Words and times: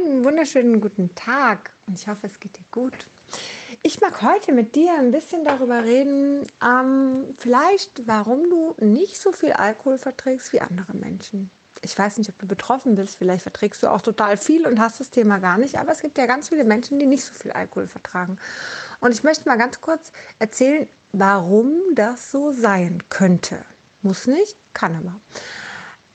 Einen 0.00 0.24
wunderschönen 0.24 0.80
guten 0.80 1.14
Tag 1.14 1.72
und 1.86 1.98
ich 1.98 2.08
hoffe, 2.08 2.26
es 2.26 2.40
geht 2.40 2.56
dir 2.56 2.64
gut. 2.70 2.94
Ich 3.82 4.00
mag 4.00 4.22
heute 4.22 4.52
mit 4.52 4.74
dir 4.74 4.94
ein 4.94 5.10
bisschen 5.10 5.44
darüber 5.44 5.84
reden, 5.84 6.46
ähm, 6.64 7.34
vielleicht 7.36 8.06
warum 8.06 8.48
du 8.48 8.74
nicht 8.78 9.20
so 9.20 9.32
viel 9.32 9.52
Alkohol 9.52 9.98
verträgst 9.98 10.54
wie 10.54 10.60
andere 10.60 10.94
Menschen. 10.94 11.50
Ich 11.82 11.98
weiß 11.98 12.16
nicht, 12.16 12.30
ob 12.30 12.38
du 12.38 12.46
betroffen 12.46 12.94
bist, 12.94 13.16
vielleicht 13.16 13.42
verträgst 13.42 13.82
du 13.82 13.88
auch 13.88 14.00
total 14.00 14.38
viel 14.38 14.66
und 14.66 14.80
hast 14.80 15.00
das 15.00 15.10
Thema 15.10 15.38
gar 15.38 15.58
nicht, 15.58 15.76
aber 15.76 15.92
es 15.92 16.00
gibt 16.00 16.16
ja 16.16 16.24
ganz 16.24 16.48
viele 16.48 16.64
Menschen, 16.64 16.98
die 16.98 17.06
nicht 17.06 17.24
so 17.24 17.34
viel 17.34 17.52
Alkohol 17.52 17.86
vertragen. 17.86 18.38
Und 19.00 19.12
ich 19.12 19.22
möchte 19.22 19.48
mal 19.48 19.58
ganz 19.58 19.82
kurz 19.82 20.12
erzählen, 20.38 20.88
warum 21.12 21.94
das 21.94 22.30
so 22.30 22.52
sein 22.52 23.02
könnte. 23.10 23.64
Muss 24.00 24.26
nicht, 24.26 24.56
kann 24.72 24.96
aber. 24.96 25.20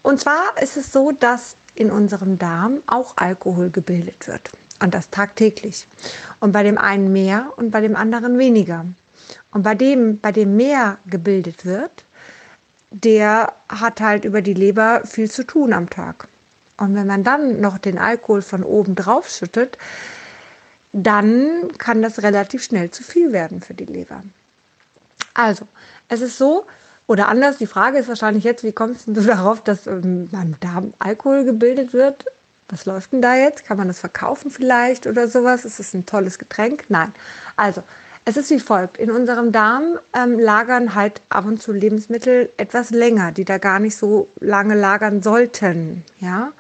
Und 0.01 0.19
zwar 0.19 0.59
ist 0.59 0.75
es 0.75 0.91
so, 0.91 1.11
dass 1.11 1.55
in 1.75 1.91
unserem 1.91 2.39
Darm 2.39 2.81
auch 2.87 3.17
Alkohol 3.17 3.69
gebildet 3.69 4.27
wird. 4.27 4.51
Und 4.81 4.93
das 4.93 5.09
tagtäglich. 5.09 5.87
Und 6.39 6.51
bei 6.51 6.63
dem 6.63 6.77
einen 6.77 7.11
mehr 7.11 7.53
und 7.55 7.71
bei 7.71 7.81
dem 7.81 7.95
anderen 7.95 8.37
weniger. 8.37 8.85
Und 9.51 9.63
bei 9.63 9.75
dem, 9.75 10.19
bei 10.19 10.31
dem 10.31 10.55
mehr 10.55 10.97
gebildet 11.05 11.65
wird, 11.65 12.03
der 12.91 13.53
hat 13.69 14.01
halt 14.01 14.25
über 14.25 14.41
die 14.41 14.53
Leber 14.53 15.01
viel 15.05 15.29
zu 15.29 15.45
tun 15.45 15.73
am 15.73 15.89
Tag. 15.89 16.27
Und 16.77 16.95
wenn 16.95 17.07
man 17.07 17.23
dann 17.23 17.61
noch 17.61 17.77
den 17.77 17.97
Alkohol 17.97 18.41
von 18.41 18.63
oben 18.63 18.95
drauf 18.95 19.29
schüttet, 19.29 19.77
dann 20.91 21.69
kann 21.77 22.01
das 22.01 22.23
relativ 22.23 22.63
schnell 22.63 22.91
zu 22.91 23.03
viel 23.03 23.31
werden 23.31 23.61
für 23.61 23.73
die 23.73 23.85
Leber. 23.85 24.23
Also, 25.33 25.67
es 26.07 26.21
ist 26.21 26.37
so, 26.37 26.65
oder 27.07 27.27
anders, 27.27 27.57
die 27.57 27.67
Frage 27.67 27.99
ist 27.99 28.07
wahrscheinlich 28.07 28.43
jetzt, 28.43 28.63
wie 28.63 28.71
kommst 28.71 29.07
du 29.07 29.13
darauf, 29.21 29.63
dass 29.63 29.87
ähm, 29.87 30.29
beim 30.31 30.55
Darm 30.59 30.93
Alkohol 30.99 31.43
gebildet 31.43 31.93
wird? 31.93 32.25
Was 32.69 32.85
läuft 32.85 33.13
denn 33.13 33.21
da 33.21 33.35
jetzt? 33.35 33.65
Kann 33.65 33.77
man 33.77 33.87
das 33.87 33.99
verkaufen 33.99 34.49
vielleicht 34.49 35.05
oder 35.05 35.27
sowas? 35.27 35.65
Ist 35.65 35.79
es 35.79 35.93
ein 35.93 36.05
tolles 36.07 36.39
Getränk? 36.39 36.85
Nein. 36.89 37.13
Also, 37.55 37.83
es 38.27 38.37
ist 38.37 38.49
wie 38.49 38.59
folgt. 38.59 38.97
In 38.97 39.11
unserem 39.11 39.51
Darm 39.51 39.99
ähm, 40.17 40.39
lagern 40.39 40.95
halt 40.95 41.21
ab 41.29 41.45
und 41.45 41.61
zu 41.61 41.71
Lebensmittel 41.71 42.49
etwas 42.57 42.89
länger, 42.89 43.31
die 43.31 43.45
da 43.45 43.59
gar 43.59 43.77
nicht 43.77 43.95
so 43.95 44.27
lange 44.39 44.73
lagern 44.73 45.21
sollten. 45.21 46.03
Ja. 46.19 46.53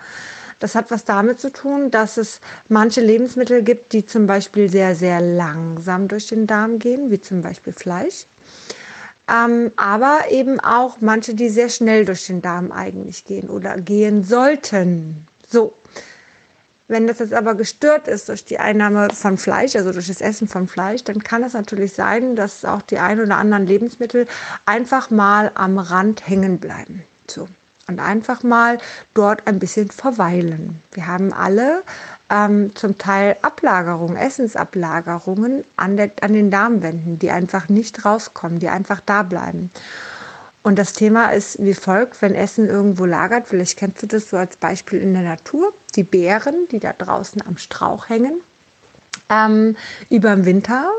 Das 0.59 0.75
hat 0.75 0.91
was 0.91 1.05
damit 1.05 1.39
zu 1.39 1.51
tun, 1.51 1.89
dass 1.89 2.17
es 2.17 2.39
manche 2.69 3.01
Lebensmittel 3.01 3.63
gibt, 3.63 3.93
die 3.93 4.05
zum 4.05 4.27
Beispiel 4.27 4.69
sehr, 4.69 4.95
sehr 4.95 5.19
langsam 5.21 6.07
durch 6.07 6.27
den 6.27 6.45
Darm 6.45 6.77
gehen, 6.77 7.09
wie 7.09 7.19
zum 7.19 7.41
Beispiel 7.41 7.73
Fleisch 7.73 8.25
ähm, 9.27 9.71
aber 9.75 10.19
eben 10.29 10.59
auch 10.59 10.97
manche, 11.01 11.33
die 11.33 11.49
sehr 11.49 11.69
schnell 11.69 12.05
durch 12.05 12.27
den 12.27 12.41
Darm 12.41 12.71
eigentlich 12.71 13.25
gehen 13.25 13.49
oder 13.49 13.77
gehen 13.77 14.23
sollten. 14.23 15.27
So. 15.49 15.73
Wenn 16.87 17.07
das 17.07 17.17
jetzt 17.17 17.33
aber 17.33 17.55
gestört 17.55 18.07
ist 18.07 18.29
durch 18.29 18.45
die 18.45 18.59
Einnahme 18.59 19.09
von 19.11 19.39
Fleisch, 19.39 19.75
also 19.75 19.91
durch 19.91 20.07
das 20.07 20.21
Essen 20.21 20.47
von 20.47 20.67
Fleisch, 20.67 21.03
dann 21.03 21.23
kann 21.23 21.41
es 21.41 21.53
natürlich 21.53 21.93
sein, 21.93 22.35
dass 22.35 22.63
auch 22.63 22.83
die 22.83 22.99
ein 22.99 23.19
oder 23.19 23.37
anderen 23.37 23.65
Lebensmittel 23.65 24.27
einfach 24.67 25.09
mal 25.09 25.51
am 25.55 25.79
Rand 25.79 26.27
hängen 26.27 26.59
bleiben. 26.59 27.03
So. 27.27 27.47
Und 27.87 27.99
einfach 27.99 28.41
mal 28.41 28.79
dort 29.13 29.45
ein 29.45 29.59
bisschen 29.59 29.91
verweilen. 29.91 30.81
Wir 30.93 31.05
haben 31.05 31.31
alle 31.31 31.83
ähm, 32.31 32.75
zum 32.75 32.97
Teil 32.97 33.37
Ablagerungen, 33.43 34.17
Essensablagerungen 34.17 35.63
an, 35.75 35.95
der, 35.95 36.11
an 36.21 36.33
den 36.33 36.49
Darmwänden, 36.49 37.19
die 37.19 37.29
einfach 37.29 37.69
nicht 37.69 38.03
rauskommen, 38.03 38.59
die 38.59 38.69
einfach 38.69 39.01
da 39.05 39.21
bleiben. 39.21 39.69
Und 40.63 40.79
das 40.79 40.93
Thema 40.93 41.29
ist 41.29 41.63
wie 41.63 41.75
folgt, 41.75 42.23
wenn 42.23 42.33
Essen 42.33 42.67
irgendwo 42.67 43.05
lagert, 43.05 43.47
vielleicht 43.47 43.77
kennst 43.77 44.01
du 44.01 44.07
das 44.07 44.31
so 44.31 44.37
als 44.37 44.57
Beispiel 44.57 44.99
in 44.99 45.13
der 45.13 45.21
Natur, 45.21 45.71
die 45.95 46.03
Beeren, 46.03 46.67
die 46.71 46.79
da 46.79 46.91
draußen 46.91 47.45
am 47.45 47.59
Strauch 47.59 48.09
hängen, 48.09 48.41
ähm, 49.29 49.77
über 50.09 50.35
den 50.35 50.45
Winter, 50.45 50.89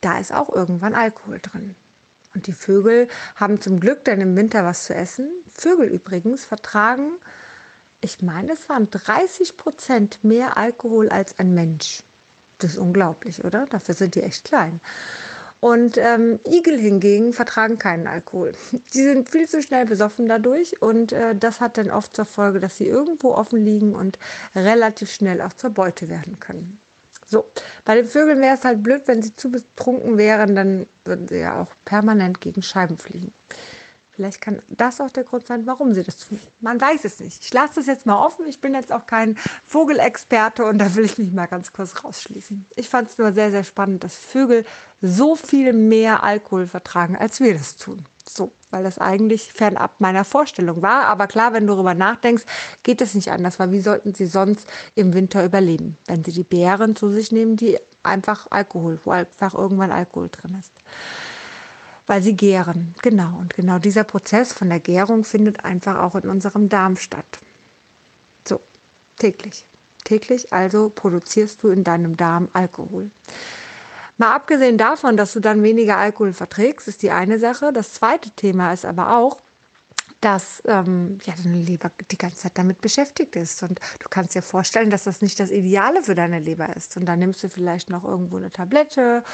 da 0.00 0.18
ist 0.18 0.34
auch 0.34 0.48
irgendwann 0.48 0.96
Alkohol 0.96 1.38
drin. 1.40 1.76
Und 2.34 2.46
die 2.46 2.52
Vögel 2.52 3.08
haben 3.36 3.60
zum 3.60 3.80
Glück 3.80 4.04
dann 4.04 4.20
im 4.20 4.36
Winter 4.36 4.64
was 4.64 4.84
zu 4.84 4.94
essen. 4.94 5.30
Vögel 5.52 5.88
übrigens 5.88 6.44
vertragen 6.44 7.18
ich 8.00 8.22
meine, 8.22 8.52
es 8.52 8.68
waren 8.68 8.90
30 8.90 9.56
Prozent 9.56 10.24
mehr 10.24 10.56
Alkohol 10.56 11.10
als 11.10 11.38
ein 11.38 11.54
Mensch. 11.54 12.02
Das 12.58 12.72
ist 12.72 12.78
unglaublich, 12.78 13.44
oder? 13.44 13.66
Dafür 13.66 13.94
sind 13.94 14.14
die 14.14 14.22
echt 14.22 14.44
klein. 14.44 14.80
Und 15.60 15.98
ähm, 15.98 16.40
Igel 16.46 16.78
hingegen 16.78 17.34
vertragen 17.34 17.78
keinen 17.78 18.06
Alkohol. 18.06 18.54
Die 18.94 19.02
sind 19.02 19.28
viel 19.28 19.46
zu 19.46 19.62
schnell 19.62 19.84
besoffen 19.84 20.26
dadurch 20.26 20.80
und 20.80 21.12
äh, 21.12 21.36
das 21.36 21.60
hat 21.60 21.76
dann 21.76 21.90
oft 21.90 22.16
zur 22.16 22.24
Folge, 22.24 22.60
dass 22.60 22.78
sie 22.78 22.86
irgendwo 22.86 23.34
offen 23.34 23.62
liegen 23.62 23.94
und 23.94 24.18
relativ 24.54 25.12
schnell 25.12 25.42
auch 25.42 25.52
zur 25.52 25.70
Beute 25.70 26.08
werden 26.08 26.40
können. 26.40 26.80
So, 27.30 27.46
bei 27.84 27.94
den 27.94 28.06
Vögeln 28.06 28.40
wäre 28.40 28.56
es 28.56 28.64
halt 28.64 28.82
blöd, 28.82 29.02
wenn 29.06 29.22
sie 29.22 29.32
zu 29.32 29.52
betrunken 29.52 30.18
wären, 30.18 30.56
dann 30.56 30.86
würden 31.04 31.28
sie 31.28 31.38
ja 31.38 31.62
auch 31.62 31.70
permanent 31.84 32.40
gegen 32.40 32.60
Scheiben 32.60 32.98
fliegen. 32.98 33.32
Vielleicht 34.10 34.40
kann 34.40 34.60
das 34.68 35.00
auch 35.00 35.12
der 35.12 35.22
Grund 35.22 35.46
sein, 35.46 35.64
warum 35.64 35.94
sie 35.94 36.02
das 36.02 36.18
tun. 36.18 36.40
Man 36.60 36.80
weiß 36.80 37.04
es 37.04 37.20
nicht. 37.20 37.42
Ich 37.44 37.54
lasse 37.54 37.76
das 37.76 37.86
jetzt 37.86 38.04
mal 38.04 38.22
offen. 38.22 38.46
Ich 38.46 38.60
bin 38.60 38.74
jetzt 38.74 38.92
auch 38.92 39.06
kein 39.06 39.38
Vogelexperte 39.64 40.64
und 40.64 40.78
da 40.78 40.94
will 40.96 41.04
ich 41.04 41.18
mich 41.18 41.32
mal 41.32 41.46
ganz 41.46 41.72
kurz 41.72 42.04
rausschließen. 42.04 42.66
Ich 42.74 42.88
fand 42.88 43.08
es 43.08 43.16
nur 43.16 43.32
sehr, 43.32 43.52
sehr 43.52 43.64
spannend, 43.64 44.02
dass 44.02 44.16
Vögel 44.16 44.66
so 45.00 45.36
viel 45.36 45.72
mehr 45.72 46.24
Alkohol 46.24 46.66
vertragen, 46.66 47.16
als 47.16 47.40
wir 47.40 47.54
das 47.54 47.76
tun. 47.76 48.04
So, 48.34 48.52
weil 48.70 48.84
das 48.84 48.98
eigentlich 48.98 49.52
fernab 49.52 50.00
meiner 50.00 50.24
Vorstellung 50.24 50.82
war. 50.82 51.04
Aber 51.04 51.26
klar, 51.26 51.52
wenn 51.52 51.66
du 51.66 51.74
darüber 51.74 51.94
nachdenkst, 51.94 52.44
geht 52.82 53.00
es 53.00 53.14
nicht 53.14 53.30
anders, 53.30 53.58
weil 53.58 53.72
wie 53.72 53.80
sollten 53.80 54.14
sie 54.14 54.26
sonst 54.26 54.68
im 54.94 55.14
Winter 55.14 55.44
überleben, 55.44 55.98
wenn 56.06 56.24
sie 56.24 56.32
die 56.32 56.44
Beeren 56.44 56.96
zu 56.96 57.08
sich 57.10 57.32
nehmen, 57.32 57.56
die 57.56 57.78
einfach 58.02 58.46
Alkohol, 58.50 58.98
wo 59.04 59.10
einfach 59.10 59.54
irgendwann 59.54 59.92
Alkohol 59.92 60.28
drin 60.30 60.56
ist 60.58 60.72
weil 62.10 62.22
sie 62.22 62.34
gären. 62.34 62.92
Genau. 63.02 63.38
Und 63.38 63.54
genau 63.54 63.78
dieser 63.78 64.02
Prozess 64.02 64.52
von 64.52 64.68
der 64.68 64.80
Gärung 64.80 65.22
findet 65.22 65.64
einfach 65.64 65.98
auch 65.98 66.16
in 66.16 66.28
unserem 66.28 66.68
Darm 66.68 66.96
statt. 66.96 67.38
So, 68.44 68.60
täglich. 69.18 69.64
Täglich 70.02 70.52
also 70.52 70.90
produzierst 70.92 71.62
du 71.62 71.68
in 71.68 71.84
deinem 71.84 72.16
Darm 72.16 72.48
Alkohol. 72.52 73.12
Mal 74.20 74.34
abgesehen 74.34 74.76
davon, 74.76 75.16
dass 75.16 75.32
du 75.32 75.40
dann 75.40 75.62
weniger 75.62 75.96
Alkohol 75.96 76.34
verträgst, 76.34 76.86
ist 76.88 77.00
die 77.00 77.10
eine 77.10 77.38
Sache. 77.38 77.72
Das 77.72 77.94
zweite 77.94 78.28
Thema 78.28 78.70
ist 78.70 78.84
aber 78.84 79.16
auch, 79.16 79.40
dass 80.20 80.62
ähm, 80.66 81.18
ja, 81.24 81.32
deine 81.42 81.56
Leber 81.56 81.90
die 82.10 82.18
ganze 82.18 82.36
Zeit 82.36 82.58
damit 82.58 82.82
beschäftigt 82.82 83.34
ist. 83.34 83.62
Und 83.62 83.80
du 83.98 84.08
kannst 84.10 84.34
dir 84.34 84.42
vorstellen, 84.42 84.90
dass 84.90 85.04
das 85.04 85.22
nicht 85.22 85.40
das 85.40 85.50
Ideale 85.50 86.02
für 86.02 86.14
deine 86.14 86.38
Leber 86.38 86.76
ist. 86.76 86.98
Und 86.98 87.06
dann 87.06 87.18
nimmst 87.18 87.42
du 87.42 87.48
vielleicht 87.48 87.88
noch 87.88 88.04
irgendwo 88.04 88.36
eine 88.36 88.50
Tablette, 88.50 89.24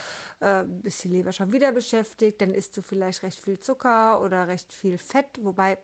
äh, 0.41 0.62
ist 0.84 1.03
die 1.03 1.08
Leber 1.08 1.32
schon 1.32 1.53
wieder 1.53 1.72
beschäftigt, 1.72 2.41
dann 2.41 2.53
isst 2.53 2.76
du 2.76 2.80
vielleicht 2.82 3.24
recht 3.24 3.41
viel 3.41 3.58
Zucker 3.58 4.20
oder 4.20 4.47
recht 4.47 4.72
viel 4.72 4.98
Fett, 4.98 5.41
wobei 5.42 5.78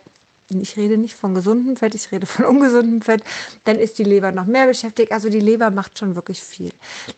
ich 0.49 0.77
rede 0.77 0.97
nicht 0.97 1.15
von 1.15 1.33
gesundem 1.33 1.75
Fett, 1.75 1.95
ich 1.95 2.11
rede 2.11 2.25
von 2.25 2.45
ungesundem 2.55 3.01
Fett, 3.01 3.23
dann 3.63 3.77
ist 3.77 3.97
die 3.97 4.03
Leber 4.03 4.31
noch 4.31 4.45
mehr 4.45 4.67
beschäftigt. 4.67 5.11
Also 5.11 5.29
die 5.29 5.39
Leber 5.39 5.71
macht 5.71 5.97
schon 5.97 6.15
wirklich 6.15 6.41
viel. 6.41 6.71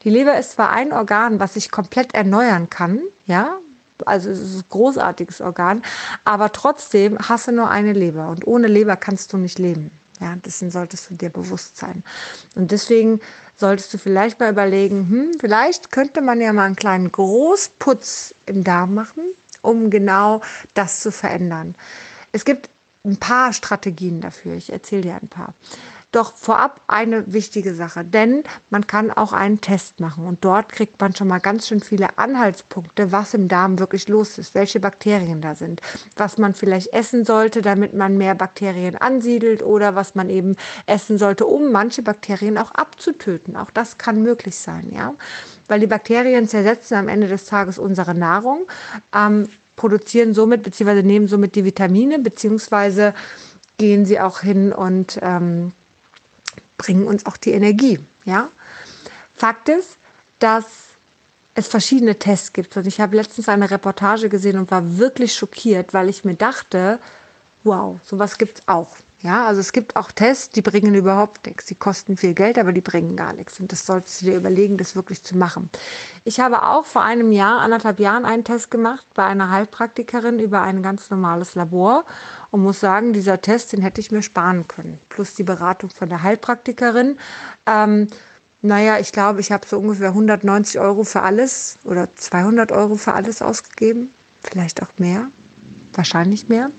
Die 0.03 0.09
Leber 0.09 0.37
ist 0.37 0.53
zwar 0.53 0.71
ein 0.71 0.93
Organ, 0.93 1.39
was 1.39 1.55
sich 1.55 1.71
komplett 1.71 2.13
erneuern 2.13 2.69
kann, 2.69 3.01
ja, 3.27 3.57
also 4.05 4.29
es 4.29 4.39
ist 4.39 4.55
ein 4.57 4.63
großartiges 4.69 5.41
Organ, 5.41 5.81
aber 6.25 6.51
trotzdem 6.51 7.17
hast 7.17 7.47
du 7.47 7.53
nur 7.53 7.69
eine 7.69 7.93
Leber 7.93 8.29
und 8.29 8.45
ohne 8.45 8.67
Leber 8.67 8.97
kannst 8.97 9.31
du 9.31 9.37
nicht 9.37 9.59
leben. 9.59 9.91
Ja, 10.21 10.35
dessen 10.35 10.71
solltest 10.71 11.09
du 11.09 11.15
dir 11.15 11.29
bewusst 11.29 11.77
sein. 11.77 12.03
Und 12.55 12.71
deswegen 12.71 13.19
solltest 13.57 13.93
du 13.93 13.97
vielleicht 13.97 14.39
mal 14.39 14.51
überlegen, 14.51 15.09
hm, 15.09 15.31
vielleicht 15.39 15.91
könnte 15.91 16.21
man 16.21 16.39
ja 16.39 16.53
mal 16.53 16.65
einen 16.65 16.77
kleinen 16.77 17.11
Großputz 17.11 18.33
im 18.45 18.63
Darm 18.63 18.93
machen, 18.93 19.23
um 19.61 19.89
genau 19.89 20.41
das 20.73 21.01
zu 21.01 21.11
verändern. 21.11 21.75
Es 22.31 22.45
gibt 22.45 22.69
ein 23.05 23.17
paar 23.17 23.53
Strategien 23.53 24.21
dafür. 24.21 24.55
Ich 24.55 24.71
erzähle 24.71 25.01
dir 25.01 25.15
ein 25.15 25.27
paar. 25.27 25.53
Doch 26.15 26.31
vorab 26.33 26.79
eine 26.87 27.33
wichtige 27.33 27.75
Sache, 27.75 28.05
denn 28.05 28.45
man 28.69 28.87
kann 28.87 29.11
auch 29.11 29.33
einen 29.33 29.59
Test 29.59 29.99
machen 29.99 30.25
und 30.25 30.45
dort 30.45 30.69
kriegt 30.69 30.97
man 31.01 31.13
schon 31.13 31.27
mal 31.27 31.39
ganz 31.39 31.67
schön 31.67 31.81
viele 31.81 32.17
Anhaltspunkte, 32.17 33.11
was 33.11 33.33
im 33.33 33.49
Darm 33.49 33.79
wirklich 33.79 34.07
los 34.07 34.37
ist, 34.37 34.55
welche 34.55 34.79
Bakterien 34.79 35.41
da 35.41 35.55
sind, 35.55 35.81
was 36.15 36.37
man 36.37 36.53
vielleicht 36.53 36.93
essen 36.93 37.25
sollte, 37.25 37.61
damit 37.61 37.93
man 37.93 38.17
mehr 38.17 38.33
Bakterien 38.33 38.95
ansiedelt 38.95 39.61
oder 39.61 39.95
was 39.95 40.15
man 40.15 40.29
eben 40.29 40.55
essen 40.85 41.17
sollte, 41.17 41.45
um 41.45 41.73
manche 41.73 42.01
Bakterien 42.01 42.57
auch 42.57 42.71
abzutöten. 42.71 43.57
Auch 43.57 43.71
das 43.71 43.97
kann 43.97 44.23
möglich 44.23 44.55
sein, 44.55 44.91
ja, 44.93 45.15
weil 45.67 45.81
die 45.81 45.87
Bakterien 45.87 46.47
zersetzen 46.47 46.95
am 46.95 47.09
Ende 47.09 47.27
des 47.27 47.43
Tages 47.43 47.77
unsere 47.77 48.15
Nahrung. 48.15 48.67
Ähm, 49.13 49.49
produzieren 49.75 50.33
somit 50.33 50.63
beziehungsweise 50.63 51.05
nehmen 51.05 51.27
somit 51.27 51.55
die 51.55 51.65
Vitamine 51.65 52.19
beziehungsweise 52.19 53.13
gehen 53.77 54.05
sie 54.05 54.19
auch 54.19 54.39
hin 54.39 54.71
und 54.71 55.19
ähm, 55.21 55.73
bringen 56.77 57.07
uns 57.07 57.25
auch 57.25 57.37
die 57.37 57.51
Energie. 57.51 57.99
Ja? 58.23 58.49
Fakt 59.35 59.69
ist, 59.69 59.97
dass 60.39 60.65
es 61.55 61.67
verschiedene 61.67 62.19
Tests 62.19 62.53
gibt. 62.53 62.75
Und 62.77 62.85
ich 62.85 62.99
habe 62.99 63.15
letztens 63.15 63.49
eine 63.49 63.71
Reportage 63.71 64.29
gesehen 64.29 64.57
und 64.57 64.71
war 64.71 64.97
wirklich 64.97 65.33
schockiert, 65.33 65.93
weil 65.93 66.09
ich 66.09 66.25
mir 66.25 66.35
dachte, 66.35 66.99
wow, 67.63 67.97
sowas 68.03 68.37
gibt 68.37 68.59
es 68.59 68.67
auch. 68.67 68.89
Ja, 69.25 69.47
also 69.47 69.59
es 69.59 69.73
gibt 69.73 69.95
auch 69.95 70.11
Tests, 70.11 70.51
die 70.51 70.61
bringen 70.61 70.93
überhaupt 70.93 71.47
nichts. 71.47 71.65
Die 71.65 71.73
kosten 71.73 72.15
viel 72.15 72.35
Geld, 72.35 72.59
aber 72.59 72.71
die 72.71 72.81
bringen 72.81 73.15
gar 73.15 73.33
nichts. 73.33 73.59
Und 73.59 73.71
das 73.71 73.83
solltest 73.83 74.21
du 74.21 74.25
dir 74.25 74.37
überlegen, 74.37 74.77
das 74.77 74.95
wirklich 74.95 75.23
zu 75.23 75.35
machen. 75.35 75.71
Ich 76.25 76.39
habe 76.39 76.61
auch 76.61 76.85
vor 76.85 77.01
einem 77.01 77.31
Jahr, 77.31 77.61
anderthalb 77.61 77.99
Jahren 77.99 78.23
einen 78.23 78.43
Test 78.43 78.69
gemacht 78.69 79.03
bei 79.15 79.25
einer 79.25 79.49
Heilpraktikerin 79.49 80.37
über 80.37 80.61
ein 80.61 80.83
ganz 80.83 81.09
normales 81.09 81.55
Labor 81.55 82.05
und 82.51 82.61
muss 82.61 82.79
sagen, 82.79 83.13
dieser 83.13 83.41
Test, 83.41 83.73
den 83.73 83.81
hätte 83.81 83.99
ich 83.99 84.11
mir 84.11 84.21
sparen 84.21 84.67
können. 84.67 84.99
Plus 85.09 85.33
die 85.33 85.41
Beratung 85.41 85.89
von 85.89 86.07
der 86.07 86.21
Heilpraktikerin. 86.21 87.17
Ähm, 87.65 88.09
naja, 88.61 88.99
ich 88.99 89.11
glaube, 89.11 89.39
ich 89.39 89.51
habe 89.51 89.65
so 89.65 89.79
ungefähr 89.79 90.09
190 90.09 90.79
Euro 90.79 91.03
für 91.03 91.23
alles 91.23 91.79
oder 91.83 92.09
200 92.15 92.71
Euro 92.71 92.93
für 92.93 93.13
alles 93.13 93.41
ausgegeben. 93.41 94.13
Vielleicht 94.43 94.83
auch 94.83 94.99
mehr. 94.99 95.29
Wahrscheinlich 95.93 96.47
mehr. 96.47 96.69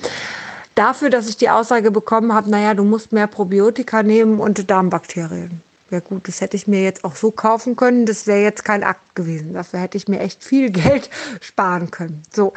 Dafür, 0.76 1.08
dass 1.08 1.26
ich 1.26 1.38
die 1.38 1.48
Aussage 1.48 1.90
bekommen 1.90 2.34
habe, 2.34 2.50
naja, 2.50 2.74
du 2.74 2.84
musst 2.84 3.10
mehr 3.10 3.26
Probiotika 3.26 4.02
nehmen 4.02 4.38
und 4.38 4.70
Darmbakterien. 4.70 5.62
Ja 5.90 6.00
gut, 6.00 6.28
das 6.28 6.42
hätte 6.42 6.56
ich 6.56 6.66
mir 6.66 6.82
jetzt 6.82 7.02
auch 7.02 7.16
so 7.16 7.30
kaufen 7.30 7.76
können. 7.76 8.04
Das 8.04 8.26
wäre 8.26 8.42
jetzt 8.42 8.62
kein 8.62 8.84
Akt 8.84 9.14
gewesen. 9.14 9.54
Dafür 9.54 9.80
hätte 9.80 9.96
ich 9.96 10.06
mir 10.06 10.20
echt 10.20 10.44
viel 10.44 10.70
Geld 10.82 11.08
sparen 11.40 11.90
können. 11.90 12.22
So, 12.30 12.52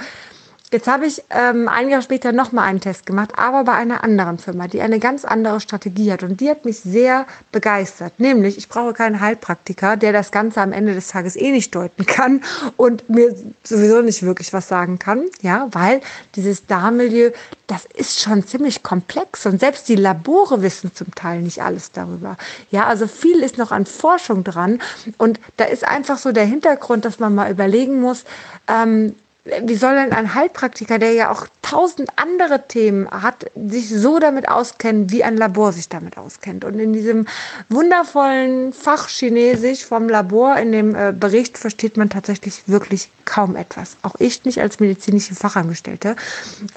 Jetzt 0.71 0.87
habe 0.87 1.07
ich 1.07 1.23
ähm, 1.31 1.67
ein 1.67 1.89
Jahr 1.89 2.03
später 2.03 2.31
nochmal 2.31 2.67
einen 2.67 2.79
Test 2.79 3.07
gemacht, 3.07 3.31
aber 3.37 3.63
bei 3.63 3.73
einer 3.73 4.03
anderen 4.03 4.37
Firma, 4.37 4.67
die 4.67 4.81
eine 4.81 4.99
ganz 4.99 5.25
andere 5.25 5.59
Strategie 5.61 6.11
hat. 6.11 6.21
Und 6.21 6.41
die 6.41 6.49
hat 6.49 6.63
mich 6.63 6.79
sehr 6.79 7.25
begeistert. 7.51 8.19
Nämlich, 8.19 8.55
ich 8.55 8.69
brauche 8.69 8.93
keinen 8.93 9.19
Heilpraktiker, 9.19 9.97
der 9.97 10.13
das 10.13 10.31
Ganze 10.31 10.61
am 10.61 10.71
Ende 10.71 10.93
des 10.93 11.07
Tages 11.07 11.35
eh 11.35 11.51
nicht 11.51 11.73
deuten 11.73 12.05
kann 12.05 12.43
und 12.77 13.09
mir 13.09 13.35
sowieso 13.63 14.03
nicht 14.03 14.21
wirklich 14.21 14.53
was 14.53 14.67
sagen 14.67 14.99
kann. 14.99 15.25
Ja, 15.41 15.69
weil 15.71 16.01
dieses 16.35 16.67
Darmmilieu, 16.67 17.31
das 17.65 17.85
ist 17.85 18.19
schon 18.19 18.45
ziemlich 18.45 18.83
komplex. 18.83 19.47
Und 19.47 19.59
selbst 19.59 19.89
die 19.89 19.95
Labore 19.95 20.61
wissen 20.61 20.93
zum 20.93 21.15
Teil 21.15 21.41
nicht 21.41 21.63
alles 21.63 21.93
darüber. 21.93 22.37
Ja, 22.69 22.85
also 22.85 23.07
viel 23.07 23.39
ist 23.39 23.57
noch 23.57 23.71
an 23.71 23.87
Forschung 23.87 24.43
dran. 24.43 24.79
Und 25.17 25.39
da 25.57 25.65
ist 25.65 25.83
einfach 25.83 26.19
so 26.19 26.31
der 26.31 26.45
Hintergrund, 26.45 27.05
dass 27.05 27.17
man 27.17 27.33
mal 27.33 27.49
überlegen 27.49 27.99
muss, 28.01 28.23
ähm, 28.67 29.15
wie 29.63 29.75
soll 29.75 29.95
denn 29.95 30.11
ein 30.11 30.33
Heilpraktiker, 30.35 30.99
der 30.99 31.13
ja 31.13 31.31
auch 31.31 31.47
tausend 31.61 32.09
andere 32.15 32.67
Themen 32.67 33.09
hat, 33.09 33.45
sich 33.55 33.89
so 33.89 34.19
damit 34.19 34.49
auskennen, 34.49 35.11
wie 35.11 35.23
ein 35.23 35.37
Labor 35.37 35.71
sich 35.71 35.89
damit 35.89 36.17
auskennt? 36.17 36.65
Und 36.65 36.79
in 36.79 36.93
diesem 36.93 37.25
wundervollen 37.69 38.73
Fach 38.73 39.07
Chinesisch 39.07 39.85
vom 39.85 40.09
Labor 40.09 40.57
in 40.57 40.71
dem 40.71 40.95
äh, 40.95 41.13
Bericht 41.17 41.57
versteht 41.57 41.97
man 41.97 42.09
tatsächlich 42.09 42.63
wirklich 42.67 43.09
kaum 43.25 43.55
etwas. 43.55 43.97
Auch 44.01 44.15
ich 44.19 44.45
nicht 44.45 44.61
als 44.61 44.79
medizinische 44.79 45.35
Fachangestellte. 45.35 46.15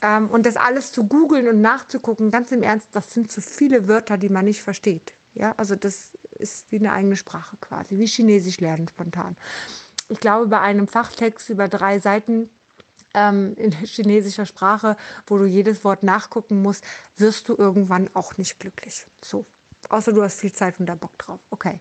Ähm, 0.03 0.29
und 0.29 0.47
das 0.47 0.57
alles 0.57 0.93
zu 0.93 1.05
googeln 1.05 1.49
und 1.49 1.61
nachzugucken, 1.61 2.31
ganz 2.31 2.53
im 2.53 2.63
Ernst, 2.63 2.89
das 2.93 3.13
sind 3.13 3.31
zu 3.31 3.41
viele 3.41 3.89
Wörter, 3.89 4.19
die 4.19 4.29
man 4.29 4.45
nicht 4.45 4.63
versteht. 4.63 5.13
Ja, 5.35 5.55
also 5.57 5.77
das 5.77 6.11
ist 6.39 6.71
wie 6.71 6.79
eine 6.79 6.93
eigene 6.93 7.17
Sprache 7.17 7.57
quasi, 7.61 7.99
wie 7.99 8.07
Chinesisch 8.07 8.61
lernen 8.61 8.89
spontan. 8.89 9.37
Ich 10.09 10.21
glaube, 10.21 10.47
bei 10.47 10.61
einem 10.61 10.89
Fachtext 10.89 11.49
über 11.49 11.69
drei 11.69 11.99
Seiten 11.99 12.51
ähm, 13.15 13.55
in 13.57 13.73
chinesischer 13.73 14.47
Sprache, 14.47 14.97
wo 15.27 15.39
du 15.39 15.45
jedes 15.45 15.85
Wort 15.85 16.03
nachgucken 16.03 16.63
musst, 16.63 16.85
wirst 17.17 17.49
du 17.49 17.57
irgendwann 17.57 18.11
auch 18.15 18.39
nicht 18.39 18.61
glücklich. 18.61 19.05
So. 19.21 19.47
Außer 19.89 20.13
du 20.13 20.23
hast 20.23 20.41
viel 20.41 20.53
Zeit 20.53 20.79
und 20.81 20.87
da 20.87 20.95
Bock 20.95 21.17
drauf. 21.19 21.41
Okay. 21.51 21.81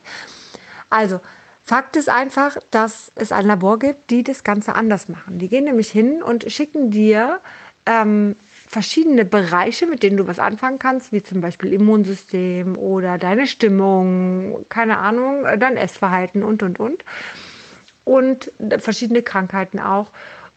Also, 0.90 1.22
Fakt 1.64 1.96
ist 1.96 2.10
einfach, 2.10 2.58
dass 2.72 3.12
es 3.16 3.32
ein 3.32 3.46
Labor 3.46 3.80
gibt, 3.80 4.10
die 4.10 4.24
das 4.24 4.44
Ganze 4.44 4.76
anders 4.76 5.08
machen. 5.08 5.40
Die 5.40 5.48
gehen 5.48 5.64
nämlich 5.64 5.90
hin 5.90 6.22
und 6.22 6.52
schicken 6.52 6.92
dir 6.92 7.40
ähm, 7.86 8.36
verschiedene 8.68 9.26
Bereiche, 9.26 9.86
mit 9.86 10.02
denen 10.02 10.18
du 10.18 10.28
was 10.28 10.40
anfangen 10.40 10.80
kannst, 10.80 11.12
wie 11.12 11.22
zum 11.22 11.40
Beispiel 11.40 11.72
Immunsystem 11.74 12.78
oder 12.78 13.18
deine 13.18 13.48
Stimmung, 13.48 14.66
keine 14.70 14.98
Ahnung, 14.98 15.46
dein 15.60 15.78
Essverhalten 15.78 16.44
und, 16.44 16.64
und, 16.64 16.80
und. 16.80 17.06
Und 18.04 18.52
verschiedene 18.80 19.22
Krankheiten 19.22 19.80
auch. 19.80 20.12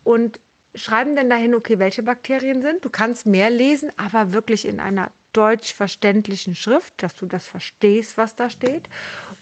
Und 0.05 0.41
schreiben 0.75 1.17
denn 1.17 1.31
dahin, 1.31 1.55
okay, 1.55 1.79
welche 1.79 2.03
Bakterien 2.03 2.63
sind. 2.63 2.85
Du 2.85 2.91
kannst 2.91 3.27
mehr 3.27 3.51
lesen, 3.51 3.91
aber 3.97 4.33
wirklich 4.33 4.67
in 4.67 4.81
einer 4.81 5.11
deutsch 5.33 5.75
verständlichen 5.75 6.55
Schrift, 6.55 6.95
dass 7.03 7.15
du 7.17 7.27
das 7.27 7.47
verstehst, 7.47 8.17
was 8.17 8.37
da 8.37 8.49
steht. 8.49 8.89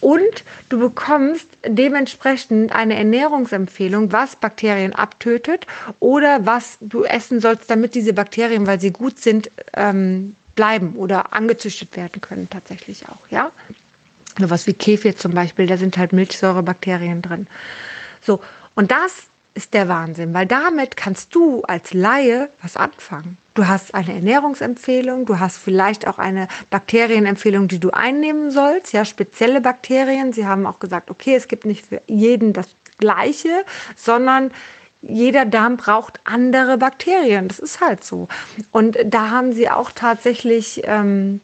Und 0.01 0.45
du 0.69 0.81
bekommst 0.81 1.47
dementsprechend 1.67 2.73
eine 2.73 2.97
Ernährungsempfehlung, 2.97 4.11
was 4.11 4.37
Bakterien 4.37 4.95
abtötet 4.95 5.67
oder 6.01 6.45
was 6.47 6.79
du 6.81 7.05
essen 7.05 7.41
sollst, 7.41 7.71
damit 7.71 7.95
diese 7.95 8.15
Bakterien, 8.15 8.67
weil 8.67 8.81
sie 8.81 8.91
gut 8.91 9.19
sind, 9.19 9.51
ähm, 9.75 10.35
bleiben 10.55 10.97
oder 10.97 11.33
angezüchtet 11.33 11.97
werden 11.97 12.21
können 12.21 12.49
tatsächlich 12.51 13.09
auch, 13.09 13.29
ja. 13.31 13.53
Oder 14.39 14.51
was 14.51 14.67
wie 14.67 14.73
Kefir 14.73 15.17
zum 15.17 15.33
Beispiel, 15.33 15.67
da 15.67 15.77
sind 15.77 15.97
halt 15.99 16.13
Milchsäurebakterien 16.13 17.21
drin. 17.21 17.47
So, 18.23 18.41
und 18.75 18.91
das 18.91 19.27
ist 19.55 19.75
der 19.75 19.89
Wahnsinn, 19.89 20.33
weil 20.33 20.47
damit 20.47 20.97
kannst 20.97 21.35
du 21.35 21.63
als 21.63 21.93
Laie 21.93 22.49
was 22.63 22.77
anfangen. 22.77 23.37
Du 23.55 23.69
hast 23.69 23.95
eine 23.95 24.15
Ernährungsempfehlung, 24.15 25.27
du 25.27 25.39
hast 25.39 25.59
vielleicht 25.59 26.07
auch 26.07 26.19
eine 26.19 26.49
Bakterienempfehlung, 26.71 27.69
die 27.69 27.79
du 27.79 27.91
einnehmen 27.91 28.51
sollst, 28.51 28.95
ja, 28.95 29.05
spezielle 29.05 29.61
Bakterien. 29.61 30.33
Sie 30.33 30.47
haben 30.47 30.67
auch 30.67 30.79
gesagt, 30.79 31.11
okay, 31.11 31.35
es 31.35 31.49
gibt 31.49 31.67
nicht 31.67 31.87
für 31.87 32.01
jeden 32.07 32.55
das 32.55 32.69
Gleiche, 32.97 33.65
sondern 33.95 34.53
jeder 35.03 35.45
Darm 35.45 35.77
braucht 35.77 36.21
andere 36.25 36.79
Bakterien. 36.79 37.49
Das 37.49 37.59
ist 37.59 37.81
halt 37.81 38.05
so. 38.05 38.29
Und 38.71 38.97
da 39.05 39.31
haben 39.31 39.53
sie 39.53 39.69
auch 39.69 39.91
tatsächlich 39.91 40.83
ähm, 40.85 41.41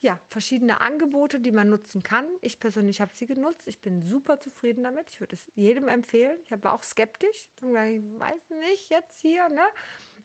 ja, 0.00 0.18
verschiedene 0.28 0.80
Angebote, 0.80 1.40
die 1.40 1.52
man 1.52 1.68
nutzen 1.68 2.02
kann. 2.02 2.26
Ich 2.40 2.58
persönlich 2.58 3.00
habe 3.00 3.12
sie 3.14 3.26
genutzt. 3.26 3.68
Ich 3.68 3.80
bin 3.80 4.02
super 4.02 4.40
zufrieden 4.40 4.82
damit. 4.82 5.10
Ich 5.10 5.20
würde 5.20 5.34
es 5.34 5.50
jedem 5.54 5.88
empfehlen. 5.88 6.38
Ich 6.44 6.50
war 6.62 6.72
auch 6.72 6.82
skeptisch. 6.82 7.50
Ich 7.56 7.62
weiß 7.62 8.40
nicht 8.60 8.88
jetzt 8.88 9.20
hier, 9.20 9.48
ne? 9.50 9.64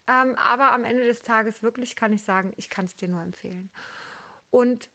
Ähm, 0.07 0.36
aber 0.36 0.72
am 0.72 0.86
Ende 0.86 1.04
des 1.04 1.22
Tages 1.22 1.62
wirklich 1.62 1.95
kann 1.95 2.13
ich 2.13 2.24
sagen, 2.24 2.54
ich 2.56 2.69
kann 2.69 2.86
es 2.86 2.95
dir 2.95 3.10
nur 3.10 3.22
empfehlen. 3.22 3.69
Und 4.50 4.89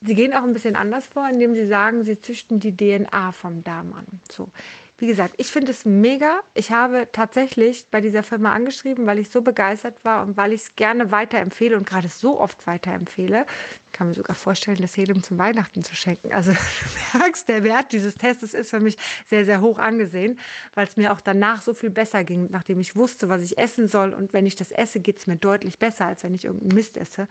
sie 0.00 0.14
gehen 0.14 0.32
auch 0.32 0.44
ein 0.44 0.54
bisschen 0.54 0.76
anders 0.76 1.06
vor, 1.06 1.28
indem 1.28 1.54
sie 1.54 1.66
sagen, 1.66 2.04
sie 2.04 2.18
züchten 2.18 2.58
die 2.58 2.74
DNA 2.74 3.32
vom 3.32 3.62
Darm 3.64 3.92
an. 3.92 4.06
So. 4.30 4.48
Wie 4.98 5.06
gesagt, 5.06 5.34
ich 5.36 5.48
finde 5.48 5.72
es 5.72 5.84
mega. 5.84 6.40
Ich 6.54 6.70
habe 6.70 7.08
tatsächlich 7.12 7.86
bei 7.90 8.00
dieser 8.00 8.22
Firma 8.22 8.54
angeschrieben, 8.54 9.06
weil 9.06 9.18
ich 9.18 9.28
so 9.28 9.42
begeistert 9.42 10.04
war 10.06 10.22
und 10.22 10.38
weil 10.38 10.54
ich 10.54 10.62
es 10.62 10.76
gerne 10.76 11.10
weiterempfehle 11.10 11.76
und 11.76 11.86
gerade 11.86 12.08
so 12.08 12.40
oft 12.40 12.66
weiterempfehle. 12.66 13.44
Ich 13.86 13.92
kann 13.92 14.08
mir 14.08 14.14
sogar 14.14 14.34
vorstellen, 14.34 14.80
das 14.80 14.96
Helium 14.96 15.22
zum 15.22 15.36
Weihnachten 15.36 15.82
zu 15.84 15.94
schenken. 15.94 16.32
Also 16.32 16.52
du 17.12 17.18
merkst, 17.18 17.46
der 17.46 17.62
Wert 17.62 17.92
dieses 17.92 18.14
Tests 18.14 18.54
ist 18.54 18.70
für 18.70 18.80
mich 18.80 18.96
sehr, 19.26 19.44
sehr 19.44 19.60
hoch 19.60 19.78
angesehen, 19.78 20.40
weil 20.72 20.86
es 20.86 20.96
mir 20.96 21.12
auch 21.12 21.20
danach 21.20 21.60
so 21.60 21.74
viel 21.74 21.90
besser 21.90 22.24
ging, 22.24 22.48
nachdem 22.50 22.80
ich 22.80 22.96
wusste, 22.96 23.28
was 23.28 23.42
ich 23.42 23.58
essen 23.58 23.88
soll. 23.88 24.14
Und 24.14 24.32
wenn 24.32 24.46
ich 24.46 24.56
das 24.56 24.72
esse, 24.72 25.00
geht 25.00 25.18
es 25.18 25.26
mir 25.26 25.36
deutlich 25.36 25.78
besser, 25.78 26.06
als 26.06 26.24
wenn 26.24 26.32
ich 26.32 26.46
irgendeinen 26.46 26.74
Mist 26.74 26.96
esse. 26.96 27.28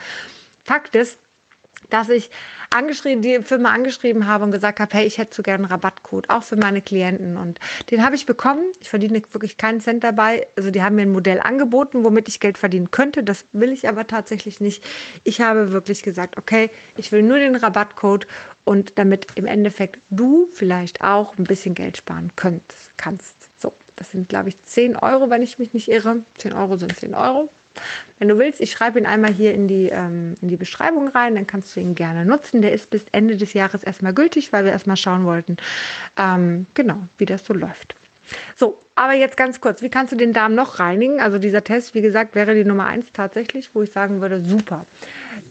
Fakt 0.64 0.94
ist, 0.94 1.18
dass 1.90 2.10
ich 2.10 2.30
angeschrieben, 2.70 3.22
die 3.22 3.42
Firma 3.42 3.72
angeschrieben 3.72 4.28
habe 4.28 4.44
und 4.44 4.52
gesagt 4.52 4.80
habe, 4.80 4.96
hey, 4.96 5.06
ich 5.06 5.18
hätte 5.18 5.36
so 5.36 5.44
gerne 5.44 5.64
einen 5.64 5.72
Rabattcode, 5.72 6.30
auch 6.30 6.44
für 6.44 6.56
meine 6.56 6.82
Klienten. 6.82 7.38
Und 7.38 7.60
den 7.92 8.04
habe 8.04 8.16
ich 8.16 8.26
bekommen. 8.26 8.72
Ich 8.80 8.90
verdiene 8.90 9.22
wirklich 9.32 9.58
keinen 9.58 9.82
Cent 9.82 10.04
dabei. 10.04 10.48
Also 10.56 10.72
die 10.72 10.84
haben 10.84 10.96
mir 10.96 11.04
ein 11.04 11.12
Modell 11.12 11.40
angeboten, 11.40 12.04
womit 12.04 12.28
ich 12.28 12.40
Geld 12.40 12.58
verdienen 12.58 12.92
könnte. 12.92 13.24
Das 13.24 13.46
will 13.54 13.72
ich 13.72 13.88
aber 13.88 14.08
tatsächlich 14.08 14.62
nicht. 14.62 14.84
Ich 15.24 15.42
habe 15.42 15.72
wirklich 15.72 16.04
gesagt, 16.04 16.38
okay, 16.38 16.70
ich 16.98 17.12
will 17.12 17.24
nur 17.24 17.38
den 17.38 17.56
Rabattcode 17.56 18.28
und 18.64 18.98
damit 18.98 19.28
im 19.36 19.46
Endeffekt 19.46 20.00
du 20.10 20.48
vielleicht 20.52 21.02
auch 21.02 21.38
ein 21.38 21.46
bisschen 21.46 21.76
Geld 21.76 21.98
sparen 21.98 22.32
könntest, 22.36 22.98
kannst. 22.98 23.36
So, 23.58 23.74
das 23.96 24.12
sind, 24.12 24.28
glaube 24.28 24.50
ich, 24.50 24.62
10 24.62 24.98
Euro, 24.98 25.30
wenn 25.30 25.42
ich 25.42 25.60
mich 25.60 25.74
nicht 25.74 25.88
irre. 25.88 26.24
10 26.38 26.54
Euro 26.54 26.78
sind 26.78 26.98
10 26.98 27.14
Euro. 27.14 27.50
Wenn 28.20 28.28
du 28.28 28.38
willst, 28.38 28.62
ich 28.62 28.72
schreibe 28.72 29.00
ihn 29.00 29.06
einmal 29.06 29.34
hier 29.34 29.54
in 29.54 29.68
die, 29.68 29.90
ähm, 29.90 30.36
in 30.42 30.48
die 30.48 30.58
Beschreibung 30.58 31.08
rein, 31.08 31.36
dann 31.36 31.48
kannst 31.48 31.76
du 31.76 31.80
ihn 31.80 31.96
gerne 31.96 32.26
nutzen. 32.26 32.62
Der 32.62 32.74
ist 32.74 32.90
bis 32.90 33.06
Ende 33.12 33.38
des 33.38 33.54
Jahres 33.54 33.84
erstmal 33.84 34.14
gültig, 34.14 34.54
weil 34.54 34.66
wir 34.66 34.72
erstmal 34.72 34.98
schauen 34.98 35.26
wollten, 35.26 35.58
ähm, 36.18 36.66
genau, 36.74 37.00
wie 37.18 37.26
das 37.26 37.46
so 37.46 37.54
läuft. 37.54 37.96
So, 38.56 38.80
aber 38.96 39.14
jetzt 39.14 39.38
ganz 39.38 39.62
kurz, 39.62 39.82
wie 39.82 39.90
kannst 39.90 40.14
du 40.14 40.18
den 40.18 40.34
Darm 40.34 40.56
noch 40.56 40.80
reinigen? 40.80 41.20
Also 41.20 41.38
dieser 41.38 41.64
Test, 41.64 41.94
wie 41.94 42.02
gesagt, 42.02 42.36
wäre 42.36 42.56
die 42.56 42.64
Nummer 42.64 42.88
eins 42.88 43.08
tatsächlich, 43.14 43.76
wo 43.76 43.84
ich 43.84 43.92
sagen 43.92 44.22
würde, 44.22 44.42
super. 44.42 44.86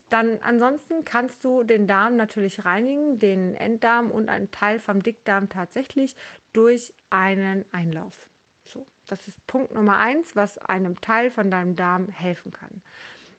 Dann 0.08 0.38
ansonsten 0.42 1.04
kannst 1.04 1.44
du 1.44 1.62
den 1.62 1.86
Darm 1.86 2.16
natürlich 2.16 2.64
reinigen, 2.64 3.18
den 3.18 3.54
Enddarm 3.54 4.10
und 4.10 4.28
einen 4.28 4.50
Teil 4.50 4.78
vom 4.78 5.02
Dickdarm 5.02 5.48
tatsächlich 5.48 6.16
durch 6.52 6.94
einen 7.10 7.64
Einlauf. 7.72 8.28
So, 8.64 8.86
das 9.06 9.28
ist 9.28 9.46
Punkt 9.46 9.73
Nummer 9.73 9.99
eins, 9.99 10.34
was 10.37 10.58
einem 10.58 11.00
Teil 11.00 11.30
von 11.30 11.50
deinem 11.50 11.76
Darm 11.76 12.08
helfen 12.08 12.52
kann. 12.52 12.82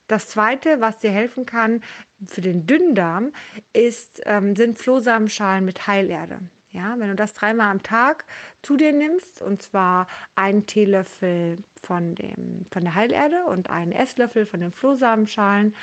Das 0.08 0.28
zweite, 0.28 0.80
was 0.80 0.98
dir 0.98 1.10
helfen 1.10 1.46
kann 1.46 1.82
für 2.24 2.40
den 2.40 2.66
Dünndarm, 2.66 3.32
ist, 3.72 4.22
ähm, 4.24 4.54
sind 4.54 4.78
Flohsamenschalen 4.78 5.64
mit 5.64 5.86
Heilerde. 5.86 6.40
Ja, 6.70 6.94
wenn 6.98 7.08
du 7.08 7.14
das 7.14 7.32
dreimal 7.32 7.70
am 7.70 7.82
Tag 7.82 8.24
zu 8.62 8.76
dir 8.76 8.92
nimmst, 8.92 9.40
und 9.40 9.62
zwar 9.62 10.08
einen 10.34 10.66
Teelöffel 10.66 11.58
von, 11.82 12.14
dem, 12.14 12.66
von 12.70 12.84
der 12.84 12.94
Heilerde 12.94 13.46
und 13.46 13.70
einen 13.70 13.92
Esslöffel 13.92 14.46
von 14.46 14.60
den 14.60 14.72
Flohsamenschalen, 14.72 15.74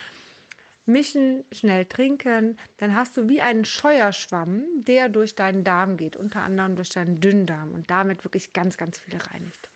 mischen, 0.85 1.45
schnell 1.51 1.85
trinken, 1.85 2.57
dann 2.77 2.95
hast 2.95 3.17
du 3.17 3.29
wie 3.29 3.41
einen 3.41 3.65
Scheuerschwamm, 3.65 4.83
der 4.83 5.09
durch 5.09 5.35
deinen 5.35 5.63
Darm 5.63 5.97
geht, 5.97 6.15
unter 6.15 6.43
anderem 6.43 6.75
durch 6.75 6.89
deinen 6.89 7.19
Dünndarm 7.19 7.73
und 7.73 7.89
damit 7.89 8.23
wirklich 8.23 8.53
ganz, 8.53 8.77
ganz 8.77 8.99
viel 8.99 9.17
reinigt. 9.17 9.69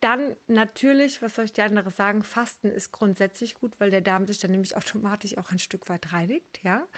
Dann 0.00 0.36
natürlich, 0.48 1.22
was 1.22 1.34
soll 1.34 1.46
ich 1.46 1.54
dir 1.54 1.64
anderes 1.64 1.96
sagen? 1.96 2.24
Fasten 2.24 2.70
ist 2.70 2.92
grundsätzlich 2.92 3.54
gut, 3.54 3.80
weil 3.80 3.90
der 3.90 4.02
Darm 4.02 4.26
sich 4.26 4.38
dann 4.38 4.50
nämlich 4.50 4.76
automatisch 4.76 5.38
auch 5.38 5.50
ein 5.50 5.58
Stück 5.58 5.88
weit 5.88 6.12
reinigt, 6.12 6.62
ja. 6.62 6.88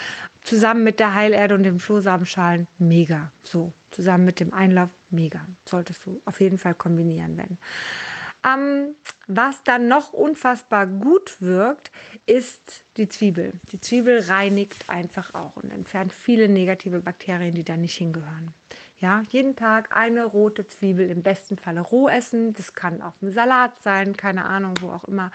Zusammen 0.42 0.82
mit 0.82 0.98
der 0.98 1.14
Heilerde 1.14 1.54
und 1.54 1.62
den 1.62 1.78
Flohsamenschalen, 1.78 2.66
mega. 2.80 3.30
So, 3.44 3.72
zusammen 3.92 4.24
mit 4.24 4.40
dem 4.40 4.52
Einlauf, 4.52 4.90
mega. 5.10 5.46
Solltest 5.66 6.04
du 6.04 6.20
auf 6.24 6.40
jeden 6.40 6.58
Fall 6.58 6.74
kombinieren, 6.74 7.36
wenn. 7.36 7.58
Ähm, 8.44 8.96
was 9.28 9.62
dann 9.64 9.88
noch 9.88 10.12
unfassbar 10.12 10.86
gut 10.86 11.40
wirkt, 11.40 11.90
ist 12.26 12.82
die 12.96 13.08
Zwiebel. 13.08 13.52
Die 13.72 13.80
Zwiebel 13.80 14.20
reinigt 14.20 14.88
einfach 14.88 15.34
auch 15.34 15.56
und 15.56 15.72
entfernt 15.72 16.12
viele 16.12 16.48
negative 16.48 17.00
Bakterien, 17.00 17.54
die 17.54 17.64
da 17.64 17.76
nicht 17.76 17.96
hingehören. 17.96 18.54
Ja, 18.98 19.22
jeden 19.30 19.56
Tag 19.56 19.94
eine 19.94 20.24
rote 20.24 20.66
Zwiebel, 20.66 21.10
im 21.10 21.22
besten 21.22 21.58
Falle 21.58 21.80
roh 21.80 22.08
essen. 22.08 22.54
Das 22.54 22.74
kann 22.74 23.02
auch 23.02 23.14
ein 23.20 23.32
Salat 23.32 23.82
sein, 23.82 24.16
keine 24.16 24.46
Ahnung, 24.46 24.74
wo 24.80 24.90
auch 24.90 25.04
immer 25.04 25.32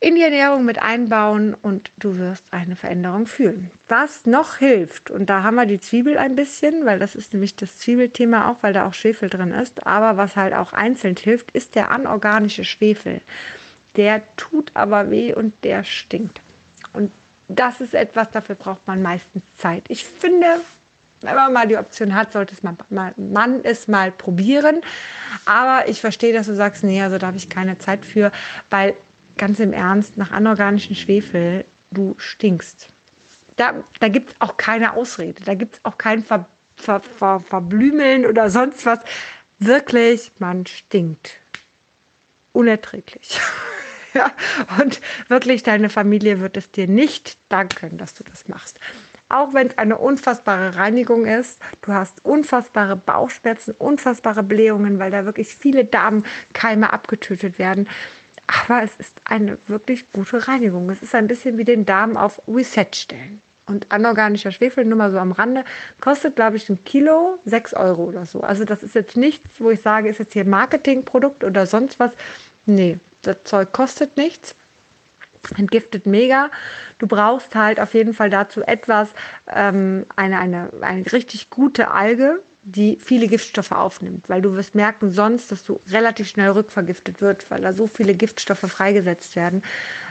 in 0.00 0.14
die 0.14 0.22
Ernährung 0.22 0.64
mit 0.64 0.80
einbauen 0.80 1.54
und 1.54 1.90
du 1.98 2.18
wirst 2.18 2.52
eine 2.52 2.76
Veränderung 2.76 3.26
fühlen. 3.26 3.70
Was 3.88 4.26
noch 4.26 4.56
hilft, 4.56 5.10
und 5.10 5.28
da 5.28 5.42
haben 5.42 5.56
wir 5.56 5.66
die 5.66 5.80
Zwiebel 5.80 6.18
ein 6.18 6.36
bisschen, 6.36 6.86
weil 6.86 7.00
das 7.00 7.16
ist 7.16 7.32
nämlich 7.32 7.56
das 7.56 7.78
Zwiebelthema 7.78 8.48
auch, 8.48 8.62
weil 8.62 8.72
da 8.72 8.86
auch 8.86 8.94
Schwefel 8.94 9.28
drin 9.28 9.50
ist, 9.50 9.86
aber 9.86 10.16
was 10.16 10.36
halt 10.36 10.54
auch 10.54 10.72
einzeln 10.72 11.16
hilft, 11.16 11.50
ist 11.50 11.74
der 11.74 11.90
anorganische 11.90 12.64
Schwefel. 12.64 13.20
Der 13.96 14.22
tut 14.36 14.70
aber 14.74 15.10
weh 15.10 15.34
und 15.34 15.52
der 15.64 15.82
stinkt. 15.82 16.40
Und 16.92 17.10
das 17.48 17.80
ist 17.80 17.94
etwas, 17.94 18.30
dafür 18.30 18.54
braucht 18.54 18.86
man 18.86 19.02
meistens 19.02 19.42
Zeit. 19.56 19.84
Ich 19.88 20.04
finde, 20.04 20.60
wenn 21.20 21.34
man 21.34 21.52
mal 21.52 21.66
die 21.66 21.76
Option 21.76 22.14
hat, 22.14 22.32
sollte 22.32 22.54
es 22.54 22.62
man, 22.62 22.76
man 23.16 23.64
es 23.64 23.88
mal 23.88 24.10
probieren. 24.10 24.82
Aber 25.44 25.88
ich 25.88 26.00
verstehe, 26.00 26.32
dass 26.32 26.46
du 26.46 26.54
sagst, 26.54 26.84
nee, 26.84 27.02
also 27.02 27.18
da 27.18 27.28
habe 27.28 27.36
ich 27.36 27.48
keine 27.48 27.78
Zeit 27.78 28.04
für, 28.04 28.32
weil 28.70 28.94
ganz 29.36 29.60
im 29.60 29.72
Ernst, 29.72 30.16
nach 30.16 30.30
anorganischem 30.30 30.96
Schwefel, 30.96 31.64
du 31.90 32.14
stinkst. 32.18 32.88
Da, 33.56 33.72
da 34.00 34.08
gibt 34.08 34.30
es 34.30 34.36
auch 34.40 34.56
keine 34.56 34.94
Ausrede, 34.94 35.42
da 35.44 35.54
gibt 35.54 35.76
es 35.76 35.80
auch 35.84 35.98
kein 35.98 36.22
Ver, 36.22 36.46
Ver, 36.76 37.00
Ver, 37.00 37.40
Verblümeln 37.40 38.26
oder 38.26 38.50
sonst 38.50 38.86
was. 38.86 39.00
Wirklich, 39.58 40.30
man 40.38 40.66
stinkt. 40.66 41.32
Unerträglich. 42.52 43.40
ja, 44.14 44.30
und 44.80 45.00
wirklich, 45.28 45.62
deine 45.64 45.90
Familie 45.90 46.40
wird 46.40 46.56
es 46.56 46.70
dir 46.70 46.86
nicht 46.86 47.36
danken, 47.48 47.98
dass 47.98 48.14
du 48.14 48.24
das 48.24 48.46
machst. 48.48 48.78
Auch 49.28 49.52
wenn 49.52 49.68
es 49.68 49.78
eine 49.78 49.98
unfassbare 49.98 50.76
Reinigung 50.76 51.26
ist, 51.26 51.58
du 51.82 51.92
hast 51.92 52.24
unfassbare 52.24 52.96
Bauchschmerzen, 52.96 53.74
unfassbare 53.78 54.42
Blähungen, 54.42 54.98
weil 54.98 55.10
da 55.10 55.26
wirklich 55.26 55.54
viele 55.54 55.84
Darmkeime 55.84 56.92
abgetötet 56.92 57.58
werden. 57.58 57.88
Aber 58.46 58.82
es 58.82 58.92
ist 58.98 59.20
eine 59.24 59.58
wirklich 59.66 60.10
gute 60.12 60.48
Reinigung. 60.48 60.88
Es 60.88 61.02
ist 61.02 61.14
ein 61.14 61.26
bisschen 61.26 61.58
wie 61.58 61.64
den 61.64 61.84
Darm 61.84 62.16
auf 62.16 62.40
Reset 62.48 62.88
stellen. 62.94 63.42
Und 63.66 63.92
anorganischer 63.92 64.50
Schwefel, 64.50 64.86
nur 64.86 64.96
mal 64.96 65.10
so 65.10 65.18
am 65.18 65.32
Rande, 65.32 65.66
kostet, 66.00 66.36
glaube 66.36 66.56
ich, 66.56 66.70
ein 66.70 66.82
Kilo 66.84 67.38
6 67.44 67.74
Euro 67.74 68.04
oder 68.04 68.24
so. 68.24 68.40
Also 68.40 68.64
das 68.64 68.82
ist 68.82 68.94
jetzt 68.94 69.18
nichts, 69.18 69.60
wo 69.60 69.70
ich 69.70 69.82
sage, 69.82 70.08
ist 70.08 70.20
jetzt 70.20 70.32
hier 70.32 70.46
Marketingprodukt 70.46 71.44
oder 71.44 71.66
sonst 71.66 72.00
was. 72.00 72.12
Nee, 72.64 72.98
das 73.20 73.36
Zeug 73.44 73.72
kostet 73.72 74.16
nichts. 74.16 74.54
Entgiftet 75.56 76.06
mega. 76.06 76.50
Du 76.98 77.06
brauchst 77.06 77.54
halt 77.54 77.80
auf 77.80 77.94
jeden 77.94 78.14
Fall 78.14 78.30
dazu 78.30 78.62
etwas, 78.62 79.08
ähm, 79.52 80.04
eine, 80.16 80.38
eine, 80.38 80.70
eine 80.80 81.12
richtig 81.12 81.50
gute 81.50 81.90
Alge, 81.90 82.42
die 82.62 82.98
viele 83.00 83.28
Giftstoffe 83.28 83.72
aufnimmt, 83.72 84.28
weil 84.28 84.42
du 84.42 84.54
wirst 84.54 84.74
merken 84.74 85.10
sonst, 85.10 85.50
dass 85.50 85.64
du 85.64 85.80
relativ 85.90 86.28
schnell 86.28 86.50
rückvergiftet 86.50 87.20
wird, 87.20 87.50
weil 87.50 87.62
da 87.62 87.72
so 87.72 87.86
viele 87.86 88.14
Giftstoffe 88.14 88.60
freigesetzt 88.60 89.36
werden. 89.36 89.62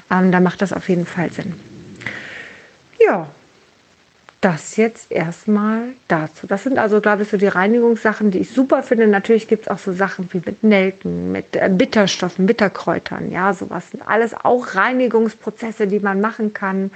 Ähm, 0.10 0.32
da 0.32 0.40
macht 0.40 0.62
das 0.62 0.74
auf 0.74 0.90
jeden 0.90 1.06
Fall 1.06 1.32
Sinn. 1.32 1.54
Ja, 3.00 3.30
das 4.42 4.78
jetzt 4.78 5.12
erstmal 5.12 5.94
dazu. 6.08 6.46
Das 6.46 6.64
sind 6.64 6.78
also, 6.78 7.02
glaube 7.02 7.24
ich, 7.24 7.30
so 7.30 7.38
die 7.38 7.48
Reinigungssachen, 7.48 8.30
die 8.30 8.40
ich 8.40 8.52
super 8.52 8.84
finde. 8.84 9.08
Natürlich 9.08 9.48
gibt 9.48 9.64
es 9.64 9.68
auch 9.68 9.80
so 9.80 9.94
Sachen 9.94 10.30
wie 10.32 10.42
mit 10.46 10.64
Nelken, 10.64 11.32
mit 11.32 11.56
äh, 11.56 11.70
Bitterstoffen, 11.72 12.46
Bitterkräutern, 12.46 13.32
ja, 13.32 13.54
sowas. 13.54 13.86
Alles 14.06 14.36
auch 14.36 14.76
Reinigungsprozesse, 14.76 15.88
die 15.88 16.00
man 16.00 16.22
machen 16.22 16.54
kann. 16.54 16.92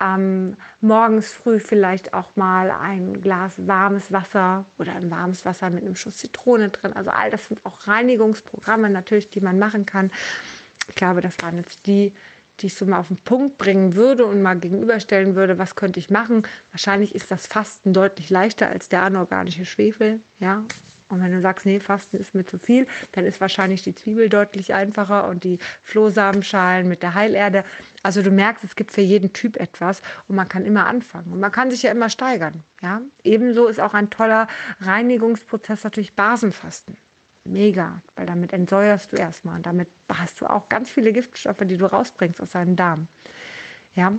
Ähm, 0.00 0.56
morgens 0.80 1.32
früh 1.32 1.60
vielleicht 1.60 2.12
auch 2.12 2.34
mal 2.34 2.72
ein 2.72 3.22
Glas 3.22 3.54
warmes 3.68 4.10
Wasser 4.10 4.64
oder 4.78 4.96
ein 4.96 5.12
warmes 5.12 5.44
Wasser 5.44 5.70
mit 5.70 5.84
einem 5.84 5.94
Schuss 5.94 6.16
Zitrone 6.16 6.70
drin. 6.70 6.92
Also 6.92 7.10
all 7.10 7.30
das 7.30 7.46
sind 7.46 7.64
auch 7.64 7.86
Reinigungsprogramme 7.86 8.90
natürlich, 8.90 9.30
die 9.30 9.40
man 9.40 9.60
machen 9.60 9.86
kann. 9.86 10.10
Ich 10.88 10.96
glaube, 10.96 11.20
das 11.20 11.40
waren 11.40 11.56
jetzt 11.56 11.86
die, 11.86 12.12
die 12.60 12.66
ich 12.66 12.74
so 12.74 12.86
mal 12.86 12.98
auf 12.98 13.08
den 13.08 13.16
Punkt 13.18 13.58
bringen 13.58 13.94
würde 13.94 14.26
und 14.26 14.42
mal 14.42 14.54
gegenüberstellen 14.54 15.34
würde, 15.34 15.58
was 15.58 15.74
könnte 15.74 15.98
ich 15.98 16.10
machen. 16.10 16.42
Wahrscheinlich 16.72 17.14
ist 17.14 17.30
das 17.30 17.46
Fasten 17.46 17.92
deutlich 17.92 18.30
leichter 18.30 18.68
als 18.68 18.88
der 18.88 19.02
anorganische 19.02 19.64
Schwefel, 19.64 20.20
ja. 20.38 20.64
Und 21.08 21.20
wenn 21.20 21.32
du 21.32 21.40
sagst, 21.40 21.66
nee, 21.66 21.80
Fasten 21.80 22.18
ist 22.18 22.36
mir 22.36 22.46
zu 22.46 22.56
viel, 22.56 22.86
dann 23.12 23.26
ist 23.26 23.40
wahrscheinlich 23.40 23.82
die 23.82 23.96
Zwiebel 23.96 24.28
deutlich 24.28 24.74
einfacher 24.74 25.26
und 25.28 25.42
die 25.42 25.58
Flohsamenschalen 25.82 26.86
mit 26.86 27.02
der 27.02 27.14
Heilerde. 27.14 27.64
Also 28.04 28.22
du 28.22 28.30
merkst, 28.30 28.62
es 28.62 28.76
gibt 28.76 28.92
für 28.92 29.00
jeden 29.00 29.32
Typ 29.32 29.56
etwas 29.56 30.02
und 30.28 30.36
man 30.36 30.48
kann 30.48 30.64
immer 30.64 30.86
anfangen 30.86 31.32
und 31.32 31.40
man 31.40 31.50
kann 31.50 31.72
sich 31.72 31.82
ja 31.82 31.90
immer 31.90 32.10
steigern, 32.10 32.62
ja. 32.80 33.00
Ebenso 33.24 33.66
ist 33.66 33.80
auch 33.80 33.94
ein 33.94 34.10
toller 34.10 34.46
Reinigungsprozess 34.80 35.82
natürlich 35.82 36.14
Basenfasten 36.14 36.96
mega, 37.44 38.00
weil 38.16 38.26
damit 38.26 38.52
entsäuerst 38.52 39.12
du 39.12 39.16
erstmal 39.16 39.56
und 39.56 39.66
damit 39.66 39.88
hast 40.08 40.40
du 40.40 40.46
auch 40.46 40.68
ganz 40.68 40.90
viele 40.90 41.12
Giftstoffe, 41.12 41.62
die 41.62 41.76
du 41.76 41.86
rausbringst 41.86 42.40
aus 42.40 42.50
deinem 42.50 42.76
Darm. 42.76 43.08
Ja. 43.94 44.12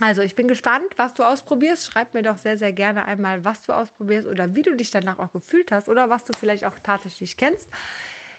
Also 0.00 0.22
ich 0.22 0.36
bin 0.36 0.46
gespannt, 0.46 0.86
was 0.96 1.14
du 1.14 1.24
ausprobierst. 1.24 1.86
Schreib 1.86 2.14
mir 2.14 2.22
doch 2.22 2.38
sehr, 2.38 2.56
sehr 2.56 2.72
gerne 2.72 3.04
einmal, 3.04 3.44
was 3.44 3.62
du 3.62 3.72
ausprobierst 3.72 4.28
oder 4.28 4.54
wie 4.54 4.62
du 4.62 4.76
dich 4.76 4.92
danach 4.92 5.18
auch 5.18 5.32
gefühlt 5.32 5.72
hast 5.72 5.88
oder 5.88 6.08
was 6.08 6.24
du 6.24 6.32
vielleicht 6.38 6.64
auch 6.64 6.76
tatsächlich 6.82 7.36
kennst. 7.36 7.68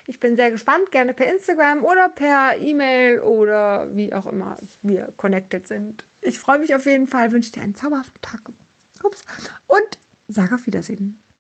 Ich 0.08 0.20
bin 0.20 0.36
sehr 0.38 0.52
gespannt, 0.52 0.92
gerne 0.92 1.14
per 1.14 1.32
Instagram 1.32 1.84
oder 1.84 2.10
per 2.10 2.58
E-Mail 2.58 3.20
oder 3.20 3.94
wie 3.96 4.14
auch 4.14 4.26
immer 4.26 4.58
wir 4.82 5.14
connected 5.18 5.68
sind. 5.68 6.04
Ich 6.22 6.40
freue 6.40 6.60
mich 6.60 6.74
auf 6.74 6.86
jeden 6.86 7.08
Fall, 7.08 7.32
wünsche 7.32 7.52
dir 7.52 7.62
einen 7.62 7.76
zauberhaften 7.76 8.22
Tag. 8.22 8.42
Ups. 9.04 9.24
Und 9.68 10.00
sage 10.28 10.56
auf 10.56 10.66
Wiedersehen. 10.66 11.20